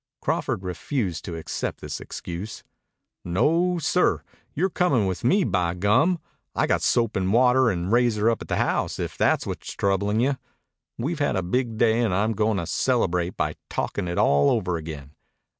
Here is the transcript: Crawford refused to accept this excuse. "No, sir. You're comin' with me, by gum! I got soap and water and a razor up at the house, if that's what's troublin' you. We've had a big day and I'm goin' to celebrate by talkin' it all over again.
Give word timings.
Crawford 0.19 0.63
refused 0.63 1.23
to 1.25 1.35
accept 1.37 1.79
this 1.79 1.99
excuse. 1.99 2.63
"No, 3.23 3.77
sir. 3.77 4.23
You're 4.55 4.71
comin' 4.71 5.05
with 5.05 5.23
me, 5.23 5.43
by 5.43 5.75
gum! 5.75 6.17
I 6.55 6.65
got 6.65 6.81
soap 6.81 7.15
and 7.15 7.31
water 7.31 7.69
and 7.69 7.85
a 7.85 7.89
razor 7.89 8.27
up 8.27 8.41
at 8.41 8.47
the 8.47 8.55
house, 8.55 8.97
if 8.97 9.15
that's 9.15 9.45
what's 9.45 9.71
troublin' 9.73 10.19
you. 10.19 10.37
We've 10.97 11.19
had 11.19 11.35
a 11.35 11.43
big 11.43 11.77
day 11.77 11.99
and 11.99 12.15
I'm 12.15 12.31
goin' 12.31 12.57
to 12.57 12.65
celebrate 12.65 13.37
by 13.37 13.53
talkin' 13.69 14.07
it 14.07 14.17
all 14.17 14.49
over 14.49 14.75
again. 14.75 15.11